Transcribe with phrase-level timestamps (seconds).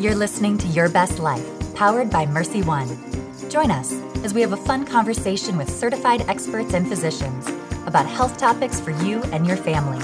[0.00, 3.50] You're listening to Your Best Life, powered by MercyOne.
[3.50, 3.92] Join us
[4.24, 7.46] as we have a fun conversation with certified experts and physicians
[7.84, 10.02] about health topics for you and your family.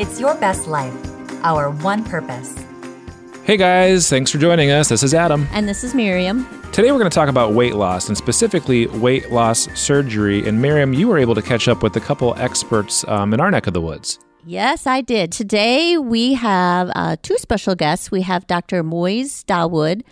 [0.00, 0.94] It's Your Best Life,
[1.42, 2.54] our one purpose.
[3.42, 4.90] Hey guys, thanks for joining us.
[4.90, 5.48] This is Adam.
[5.50, 6.46] And this is Miriam.
[6.70, 10.46] Today we're going to talk about weight loss and specifically weight loss surgery.
[10.46, 13.50] And Miriam, you were able to catch up with a couple experts um, in our
[13.50, 14.20] neck of the woods.
[14.48, 15.32] Yes, I did.
[15.32, 18.12] Today we have uh, two special guests.
[18.12, 18.84] We have Dr.
[18.84, 20.02] Moiz Dawood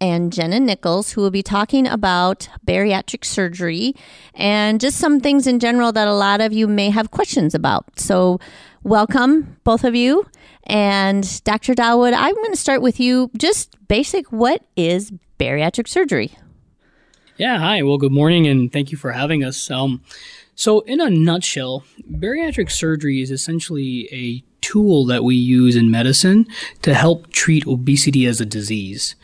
[0.00, 3.94] and Jenna Niccolls, who will be talking about bariatric surgery
[4.34, 8.00] and just some things in general that a lot of you may have questions about.
[8.00, 8.40] So,
[8.82, 10.26] welcome, both of you.
[10.64, 11.72] And Dr.
[11.72, 13.30] Dawood, I'm going to start with you.
[13.38, 16.36] Just basic what is bariatric surgery?
[17.36, 17.84] Yeah, hi.
[17.84, 19.70] Well, good morning and thank you for having us.
[19.70, 20.02] Um,
[20.58, 26.46] so, in a nutshell, bariatric surgery is essentially a tool that we use in medicine
[26.80, 29.14] to help treat obesity as a disease.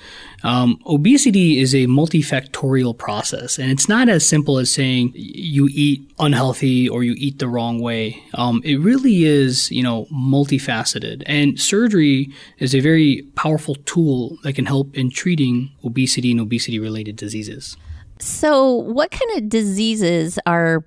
[0.44, 6.02] Um, obesity is a multifactorial process, and it's not as simple as saying you eat
[6.18, 8.22] unhealthy or you eat the wrong way.
[8.34, 14.52] Um, it really is, you know, multifaceted, and surgery is a very powerful tool that
[14.52, 17.78] can help in treating obesity and obesity-related diseases.
[18.18, 20.84] So, what kind of diseases are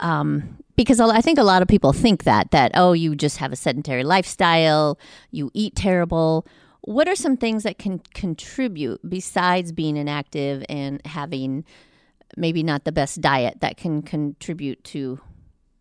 [0.00, 3.52] um, because I think a lot of people think that that oh you just have
[3.52, 4.98] a sedentary lifestyle,
[5.30, 6.46] you eat terrible.
[6.82, 11.64] What are some things that can contribute besides being inactive and having
[12.36, 15.18] maybe not the best diet that can contribute to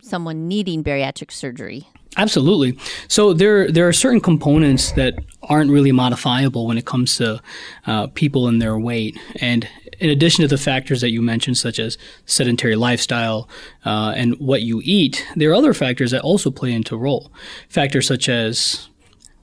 [0.02, 1.88] someone needing bariatric surgery?
[2.16, 2.78] Absolutely.
[3.08, 7.42] So there there are certain components that aren't really modifiable when it comes to
[7.88, 9.68] uh, people and their weight, and
[10.00, 13.50] in addition to the factors that you mentioned, such as sedentary lifestyle
[13.86, 17.32] uh, and what you eat, there are other factors that also play into role.
[17.70, 18.90] Factors such as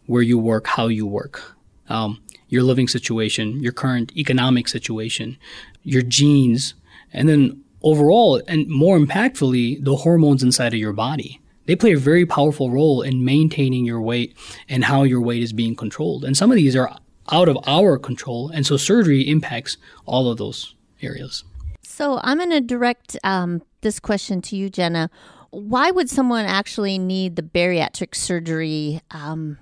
[0.06, 1.56] where you work, how you work,
[1.88, 5.38] um, your living situation, your current economic situation,
[5.82, 6.74] your genes,
[7.12, 11.39] and then overall, and more impactfully, the hormones inside of your body.
[11.70, 14.36] They play a very powerful role in maintaining your weight
[14.68, 16.24] and how your weight is being controlled.
[16.24, 16.98] And some of these are
[17.30, 18.48] out of our control.
[18.48, 21.44] And so surgery impacts all of those areas.
[21.84, 25.10] So I'm going to direct um, this question to you, Jenna.
[25.50, 29.56] Why would someone actually need the bariatric surgery, um,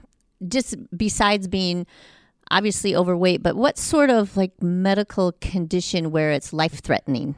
[0.48, 1.86] just besides being
[2.50, 7.34] obviously overweight, but what sort of like medical condition where it's life threatening?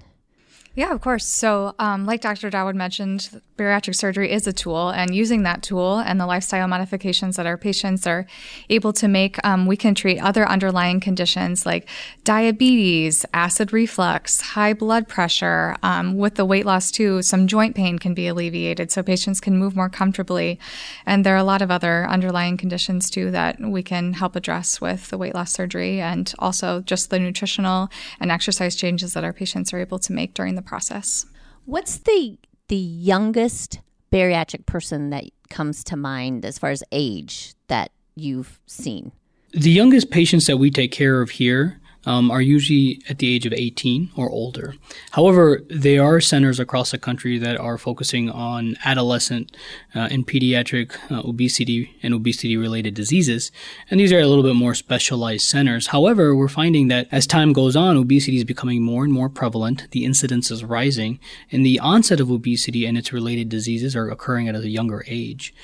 [0.81, 1.27] Yeah, of course.
[1.27, 2.51] So, um, like Dr.
[2.51, 7.37] Dawood mentioned, bariatric surgery is a tool, and using that tool and the lifestyle modifications
[7.37, 8.27] that our patients are
[8.71, 11.87] able to make, um, we can treat other underlying conditions like
[12.25, 15.77] diabetes, acid reflux, high blood pressure.
[15.83, 19.59] Um, with the weight loss, too, some joint pain can be alleviated so patients can
[19.59, 20.59] move more comfortably.
[21.05, 24.81] And there are a lot of other underlying conditions, too, that we can help address
[24.81, 29.35] with the weight loss surgery and also just the nutritional and exercise changes that our
[29.35, 31.27] patients are able to make during the the process.
[31.65, 32.39] What's the
[32.69, 33.81] the youngest
[34.13, 39.11] bariatric person that comes to mind as far as age that you've seen?
[39.51, 43.47] The youngest patients that we take care of here um, are usually at the age
[43.47, 44.75] of 18 or older.
[45.13, 49.57] However, there are centers across the country that are focusing on adolescent
[49.95, 53.53] uh, and pediatric uh, obesity and obesity related diseases.
[53.91, 55.89] And these are a little bit more specialized centers.
[55.89, 59.91] However, we're finding that as time goes on, obesity is becoming more and more prevalent.
[59.91, 61.21] The incidence is rising,
[61.53, 65.55] and the onset of obesity and its related diseases are occurring at a younger age.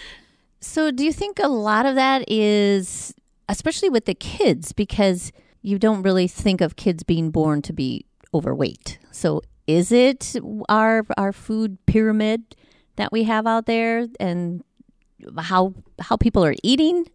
[0.61, 3.15] So, do you think a lot of that is,
[3.49, 5.33] especially with the kids, because
[5.67, 9.01] you don't really think of kids being born to be overweight.
[9.11, 10.37] So is it
[10.69, 12.55] our our food pyramid
[12.95, 14.63] that we have out there and
[15.37, 17.07] how how people are eating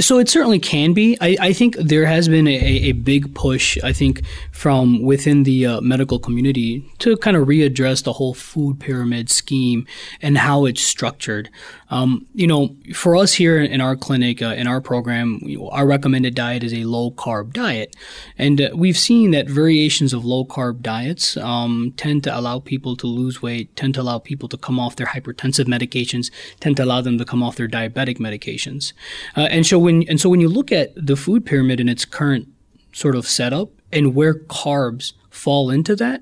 [0.00, 1.18] so it certainly can be.
[1.20, 5.66] I, I think there has been a, a, big push, I think, from within the
[5.66, 9.86] uh, medical community to kind of readdress the whole food pyramid scheme
[10.22, 11.50] and how it's structured.
[11.90, 15.40] Um, you know, for us here in our clinic, uh, in our program,
[15.70, 17.96] our recommended diet is a low carb diet.
[18.38, 22.96] And uh, we've seen that variations of low carb diets um, tend to allow people
[22.96, 26.84] to lose weight, tend to allow people to come off their hypertensive medications, tend to
[26.84, 28.92] allow them to come off their diabetic medications.
[29.36, 32.04] Uh, and so when, and so when you look at the food pyramid in its
[32.04, 32.48] current
[32.92, 36.20] sort of setup and where carbs fall into that,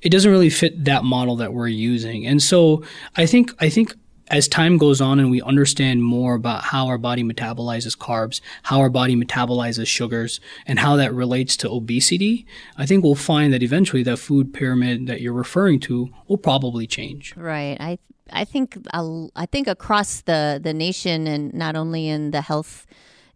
[0.00, 2.26] it doesn't really fit that model that we're using.
[2.26, 2.82] And so
[3.16, 3.94] I think, I think
[4.32, 8.80] as time goes on and we understand more about how our body metabolizes carbs, how
[8.80, 12.46] our body metabolizes sugars, and how that relates to obesity,
[12.78, 16.86] I think we'll find that eventually that food pyramid that you're referring to will probably
[16.86, 17.36] change.
[17.36, 17.76] Right.
[17.78, 17.98] I
[18.32, 22.86] I think I think across the the nation and not only in the health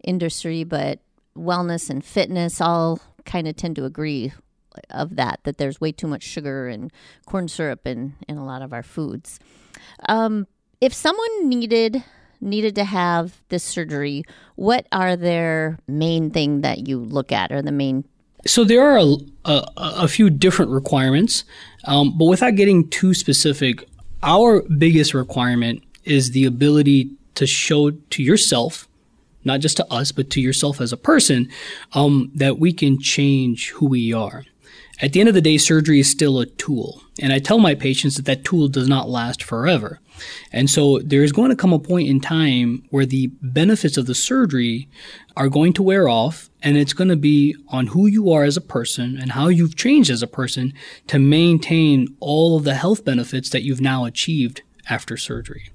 [0.03, 1.01] industry but
[1.37, 4.33] wellness and fitness all kind of tend to agree
[4.91, 6.91] of that that there's way too much sugar and
[7.27, 9.39] corn syrup in in a lot of our foods.
[10.09, 10.47] Um,
[10.81, 12.03] if someone needed
[12.41, 14.23] needed to have this surgery,
[14.57, 18.05] what are their main thing that you look at, or the main?
[18.47, 21.45] So there are a, a, a few different requirements,
[21.85, 23.89] um, but without getting too specific,
[24.23, 28.87] our biggest requirement is the ability to show to yourself,
[29.45, 31.49] not just to us, but to yourself as a person,
[31.95, 34.45] um, that we can change who we are.
[35.01, 37.03] At the end of the day, surgery is still a tool.
[37.21, 40.01] And I tell my patients that that tool does not last forever.
[40.53, 44.15] And so there's going to come a point in time where the benefits of the
[44.15, 44.89] surgery
[45.37, 48.57] are going to wear off and it's going to be on who you are as
[48.57, 50.73] a person and how you've changed as a person
[51.09, 55.71] to maintain all of the health benefits that you've now achieved after surgery.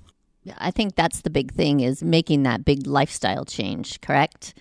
[0.57, 4.55] I think that's the big thing is making that big lifestyle change, correct?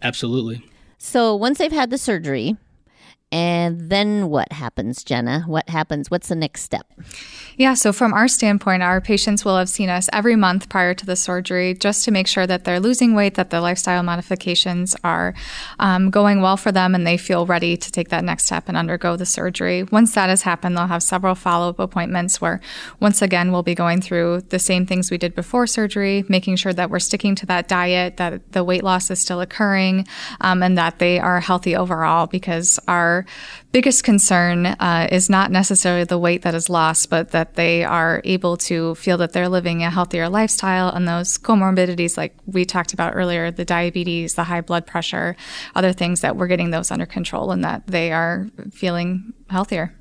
[0.00, 0.64] Absolutely.
[0.98, 2.56] So once they've had the surgery,
[3.32, 5.44] and then what happens, Jenna?
[5.46, 6.10] What happens?
[6.10, 6.86] What's the next step?
[7.56, 11.06] Yeah, so from our standpoint, our patients will have seen us every month prior to
[11.06, 15.34] the surgery just to make sure that they're losing weight, that the lifestyle modifications are
[15.78, 18.76] um, going well for them, and they feel ready to take that next step and
[18.76, 19.84] undergo the surgery.
[19.84, 22.60] Once that has happened, they'll have several follow up appointments where,
[23.00, 26.74] once again, we'll be going through the same things we did before surgery, making sure
[26.74, 30.06] that we're sticking to that diet, that the weight loss is still occurring,
[30.42, 33.21] um, and that they are healthy overall because our
[33.72, 38.20] biggest concern uh, is not necessarily the weight that is lost, but that they are
[38.24, 42.92] able to feel that they're living a healthier lifestyle and those comorbidities, like we talked
[42.92, 45.36] about earlier, the diabetes, the high blood pressure,
[45.74, 49.94] other things that we're getting those under control and that they are feeling healthier.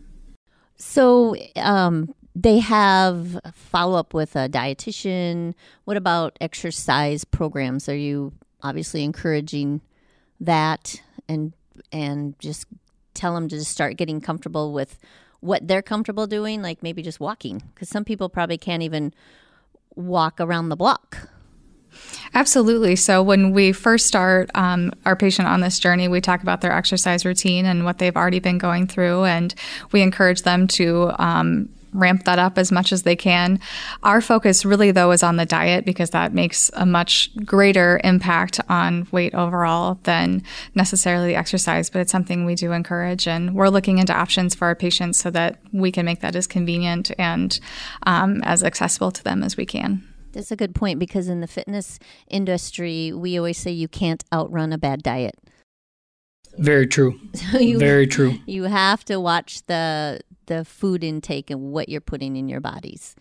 [0.76, 5.54] So, um, they have follow up with a dietitian.
[5.84, 7.90] What about exercise programs?
[7.90, 8.34] Are you
[8.64, 9.82] obviously encouraging
[10.40, 11.54] that and
[11.92, 12.66] and just
[13.14, 14.98] tell them to just start getting comfortable with
[15.40, 19.14] what they're comfortable doing, like maybe just walking, because some people probably can't even
[19.96, 21.30] walk around the block.
[22.34, 22.96] Absolutely.
[22.96, 26.72] So, when we first start um, our patient on this journey, we talk about their
[26.72, 29.54] exercise routine and what they've already been going through, and
[29.92, 33.60] we encourage them to um, ramp that up as much as they can.
[34.04, 38.60] Our focus really though is on the diet because that makes a much greater impact
[38.70, 40.44] on weight overall than
[40.76, 44.66] necessarily the exercise, but it's something we do encourage and we're looking into options for
[44.66, 47.60] our patients so that we can make that as convenient and
[48.04, 50.08] um, as accessible to them as we can.
[50.32, 52.00] That's a good point because in the fitness
[52.30, 55.36] industry, we always say you can't outrun a bad diet.
[56.58, 57.20] Very true.
[57.34, 58.36] So you, Very true.
[58.46, 60.22] You have to watch the
[60.52, 63.16] the food intake and what you're putting in your bodies.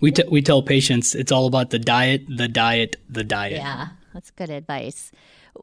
[0.00, 3.56] We, t- we tell patients it's all about the diet, the diet, the diet.
[3.56, 5.10] Yeah, that's good advice.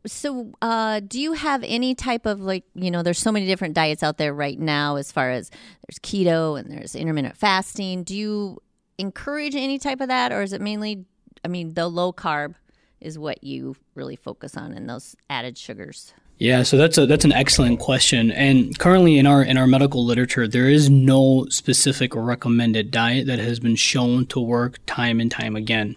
[0.06, 3.76] So, uh, do you have any type of like, you know, there's so many different
[3.76, 5.50] diets out there right now as far as
[5.88, 8.04] there's keto and there's intermittent fasting.
[8.04, 8.62] Do you
[8.98, 11.06] encourage any type of that or is it mainly,
[11.46, 12.56] I mean, the low carb
[13.00, 16.14] is what you really focus on and those added sugars?
[16.40, 18.32] Yeah, so that's a that's an excellent question.
[18.32, 23.40] And currently in our in our medical literature, there is no specific recommended diet that
[23.40, 25.96] has been shown to work time and time again.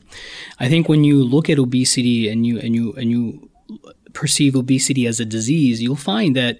[0.58, 3.50] I think when you look at obesity and you and you and you
[4.14, 6.58] perceive obesity as a disease, you'll find that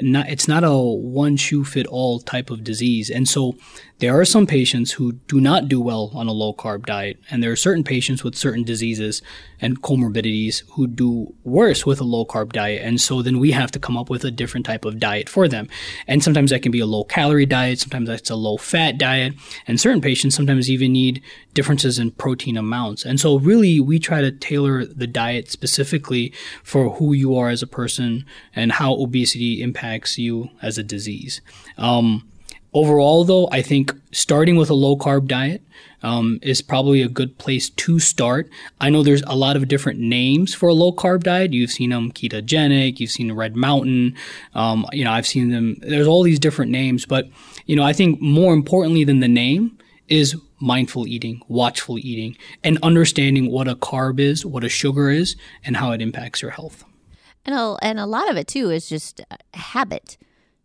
[0.00, 3.10] not, it's not a one shoe fit all type of disease.
[3.10, 3.56] And so
[4.00, 7.42] there are some patients who do not do well on a low carb diet, and
[7.42, 9.20] there are certain patients with certain diseases
[9.60, 12.80] and comorbidities who do worse with a low carb diet.
[12.82, 15.48] And so then we have to come up with a different type of diet for
[15.48, 15.68] them.
[16.06, 19.34] And sometimes that can be a low calorie diet, sometimes that's a low fat diet,
[19.66, 23.04] and certain patients sometimes even need differences in protein amounts.
[23.04, 26.32] And so really we try to tailor the diet specifically
[26.64, 28.24] for who you are as a person
[28.56, 31.42] and how obesity impacts you as a disease.
[31.76, 32.29] Um,
[32.72, 35.62] Overall, though, I think starting with a low carb diet
[36.02, 38.48] um, is probably a good place to start.
[38.80, 41.52] I know there's a lot of different names for a low carb diet.
[41.52, 44.14] You've seen them ketogenic, you've seen Red Mountain.
[44.54, 45.78] Um, you know, I've seen them.
[45.80, 47.28] There's all these different names, but
[47.66, 49.76] you know, I think more importantly than the name
[50.08, 55.34] is mindful eating, watchful eating, and understanding what a carb is, what a sugar is,
[55.64, 56.84] and how it impacts your health.
[57.44, 59.22] And a, and a lot of it too is just
[59.54, 60.18] habit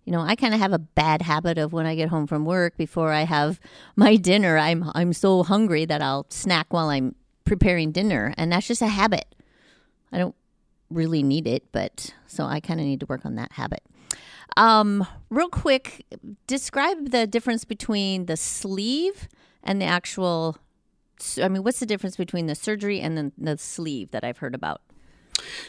[0.06, 2.46] you know, I kind of have a bad habit of when I get home from
[2.46, 3.60] work before I have
[3.96, 8.68] my dinner, I'm I'm so hungry that I'll snack while I'm preparing dinner, and that's
[8.68, 9.26] just a habit.
[10.12, 10.36] I don't
[10.90, 13.84] really need it, but so I kind of need to work on that habit.
[14.58, 16.06] Um, real quick,
[16.48, 19.28] describe the difference between the sleeve
[19.64, 20.58] and the actual.
[21.42, 24.54] I mean, what's the difference between the surgery and the, the sleeve that I've heard
[24.54, 24.82] about?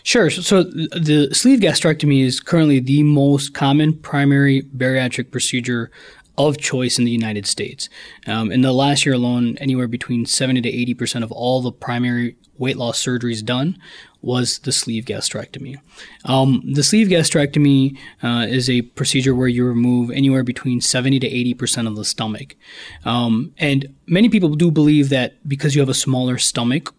[0.02, 0.30] Sure.
[0.30, 5.90] So the sleeve gastrectomy is currently the most common primary bariatric procedure
[6.38, 7.88] of choice in the United States.
[8.26, 11.73] Um, in the last year alone, anywhere between 70 to 80 percent of all the
[11.73, 13.78] primary weight loss surgeries done
[14.23, 15.76] was the sleeve gastrectomy.
[16.25, 21.26] Um, the sleeve gastrectomy uh, is a procedure where you remove anywhere between 70 to
[21.26, 22.56] 80 percent of the stomach.
[23.04, 26.94] Um, and many people do believe that because you have a smaller stomach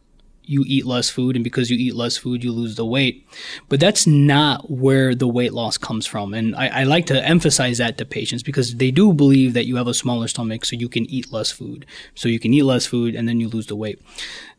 [0.48, 3.28] you eat less food, and because you eat less food, you lose the weight.
[3.70, 6.34] But that's not where the weight loss comes from.
[6.34, 9.76] And I, I, like to emphasize that to patients because they do believe that you
[9.76, 11.86] have a smaller stomach, so you can eat less food.
[12.16, 14.02] So you can eat less food, and then you lose the weight.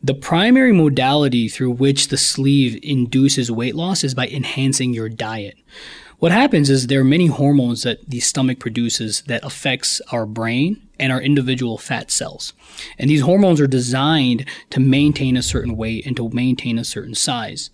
[0.03, 5.57] The primary modality through which the sleeve induces weight loss is by enhancing your diet.
[6.19, 10.85] What happens is there are many hormones that the stomach produces that affects our brain
[10.99, 12.51] and our individual fat cells.
[12.97, 17.15] And these hormones are designed to maintain a certain weight and to maintain a certain
[17.15, 17.69] size.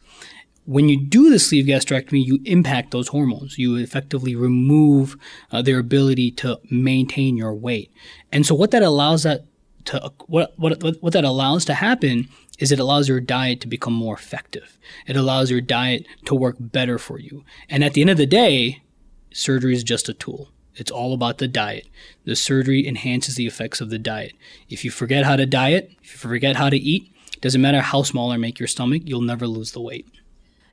[0.65, 3.57] When you do the sleeve gastrectomy, you impact those hormones.
[3.57, 5.17] You effectively remove
[5.51, 7.91] uh, their ability to maintain your weight.
[8.31, 9.45] And so what that allows that
[9.85, 13.93] to what, what what that allows to happen is it allows your diet to become
[13.93, 14.77] more effective.
[15.07, 17.43] It allows your diet to work better for you.
[17.69, 18.81] And at the end of the day,
[19.33, 20.49] surgery is just a tool.
[20.75, 21.87] It's all about the diet.
[22.25, 24.33] The surgery enhances the effects of the diet.
[24.69, 28.03] If you forget how to diet, if you forget how to eat, doesn't matter how
[28.03, 30.07] small or make your stomach, you'll never lose the weight.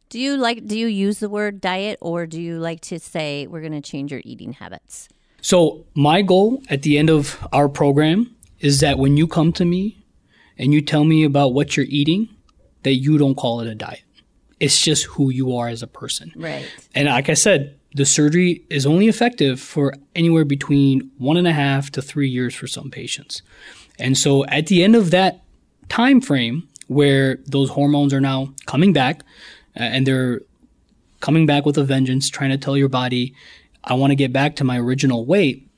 [0.08, 3.46] Do you like do you use the word diet or do you like to say
[3.46, 5.08] we're going to change your eating habits?
[5.40, 9.64] So, my goal at the end of our program is that when you come to
[9.64, 10.02] me
[10.56, 12.28] and you tell me about what you're eating,
[12.84, 14.04] that you don't call it a diet.
[14.60, 16.32] It's just who you are as a person.
[16.36, 16.64] Right.
[16.94, 21.52] And like I said, the surgery is only effective for anywhere between one and a
[21.52, 23.42] half to three years for some patients.
[23.98, 25.42] And so at the end of that
[25.88, 29.24] time frame where those hormones are now coming back
[29.78, 30.40] uh, and they're
[31.20, 33.34] coming back with a vengeance, trying to tell your body,
[33.84, 35.68] I want to get back to my original weight,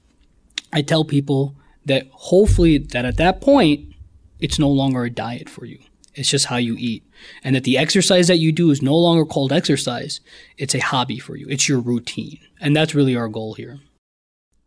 [0.73, 3.95] I tell people that hopefully that at that point
[4.41, 5.79] it's no longer a diet for you.
[6.15, 7.05] It's just how you eat.
[7.43, 10.21] And that the exercise that you do is no longer called exercise.
[10.57, 11.47] It's a hobby for you.
[11.49, 12.39] It's your routine.
[12.61, 13.81] And that's really our goal here.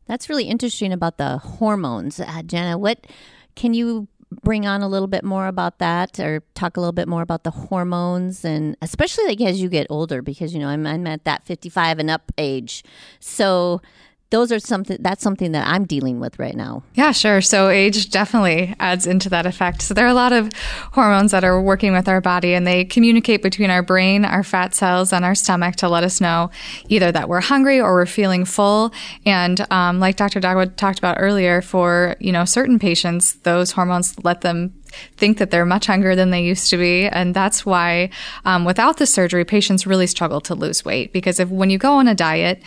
[0.07, 2.19] That's really interesting about the hormones.
[2.19, 3.07] Uh, Jenna, what
[3.55, 4.07] can you
[4.43, 7.43] bring on a little bit more about that or talk a little bit more about
[7.43, 11.23] the hormones and especially like as you get older because you know I'm, I'm at
[11.23, 12.83] that 55 and up age.
[13.19, 13.81] So
[14.29, 16.83] those are something that's something that I'm dealing with right now.
[16.95, 17.39] Yeah, sure.
[17.41, 19.81] So age definitely adds into that effect.
[19.81, 20.51] So there are a lot of
[20.91, 24.75] hormones that are working with our body and they communicate between our brain, our fat
[24.75, 26.51] cells, and our stomach to let us know
[26.89, 28.91] either that we're hungry or we're feeling full.
[29.25, 30.41] And um, like Dr.
[30.41, 34.73] Dawood talked about earlier, for you know certain patients, those hormones let them
[35.15, 37.07] think that they're much hungrier than they used to be.
[37.07, 38.09] And that's why,
[38.45, 41.93] um, without the surgery, patients really struggle to lose weight because if when you go
[41.93, 42.61] on a diet,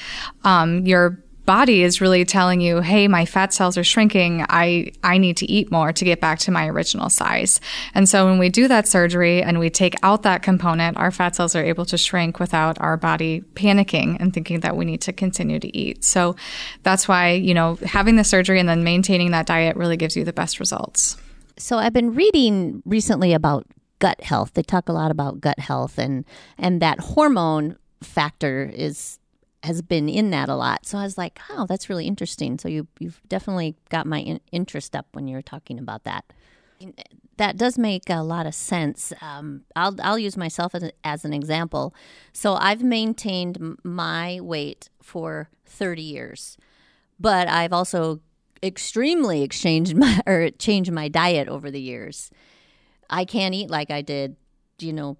[0.45, 4.47] um, your body is really telling you, hey, my fat cells are shrinking.
[4.49, 7.61] I, I need to eat more to get back to my original size.
[7.93, 11.35] And so when we do that surgery and we take out that component, our fat
[11.35, 15.13] cells are able to shrink without our body panicking and thinking that we need to
[15.13, 16.05] continue to eat.
[16.05, 16.37] So
[16.85, 20.23] that's why, you know, having the surgery and then maintaining that diet really gives you
[20.23, 21.17] the best results.
[21.57, 23.67] So I've been reading recently about
[23.99, 24.53] gut health.
[24.55, 26.25] They talk a lot about gut health and
[26.59, 29.19] and that hormone factor is
[29.63, 30.87] has been in that a lot.
[30.87, 32.59] So I was like, oh, that's really interesting.
[32.59, 36.25] So you, you've definitely got my in- interest up when you're talking about that.
[37.37, 39.13] That does make a lot of sense.
[39.21, 41.95] Um, I'll, I'll use myself as, as an example.
[42.33, 46.57] So I've maintained my weight for 30 years,
[47.19, 48.21] but I've also
[48.63, 52.31] extremely exchanged my or changed my diet over the years.
[53.11, 54.37] I can't eat like I did,
[54.79, 55.19] you know,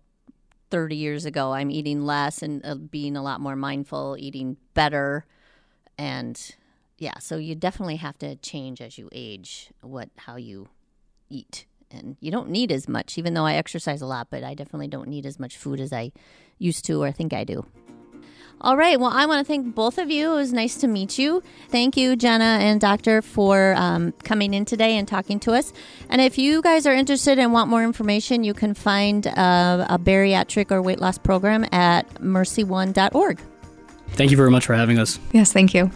[0.71, 1.53] 30 years ago.
[1.53, 5.27] I'm eating less and uh, being a lot more mindful, eating better.
[5.99, 6.41] And
[6.99, 10.69] yeah, so you definitely have to change as you age what how you
[11.29, 11.67] eat.
[11.91, 14.87] And you don't need as much, even though I exercise a lot, but I definitely
[14.87, 16.13] don't need as much food as I
[16.59, 17.65] used to or think I do.
[18.63, 19.01] All right.
[19.01, 20.33] Well, I want to thank both of you.
[20.33, 21.43] It was nice to meet you.
[21.69, 25.73] Thank you, Jenna and Doctor, for um, coming in today and talking to us.
[26.11, 29.99] And if you guys are interested and want more information, you can find uh, a
[29.99, 33.41] bariatric or weight loss program at mercyone.org.
[34.11, 35.19] Thank you very much for having us.
[35.33, 35.91] Yes, thank you.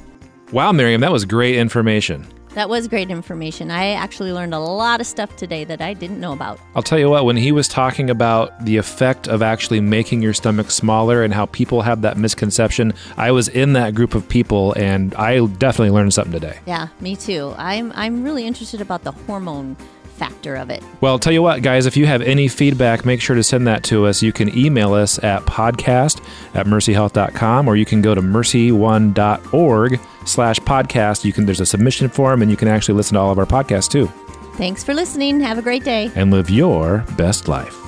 [0.52, 2.26] Wow, Miriam, that was great information.
[2.54, 3.72] That was great information.
[3.72, 6.60] I actually learned a lot of stuff today that I didn't know about.
[6.76, 10.32] I'll tell you what, when he was talking about the effect of actually making your
[10.32, 14.72] stomach smaller and how people have that misconception, I was in that group of people
[14.74, 16.60] and I definitely learned something today.
[16.64, 17.54] Yeah, me too.
[17.58, 19.76] I'm I'm really interested about the hormone
[20.14, 20.82] factor of it.
[21.00, 23.82] Well, tell you what, guys, if you have any feedback, make sure to send that
[23.84, 24.22] to us.
[24.22, 26.22] You can email us at podcast
[26.54, 31.24] at mercyhealth.com or you can go to mercyone.org slash podcast.
[31.24, 33.46] You can there's a submission form and you can actually listen to all of our
[33.46, 34.06] podcasts too.
[34.54, 35.40] Thanks for listening.
[35.40, 36.10] Have a great day.
[36.14, 37.83] And live your best life.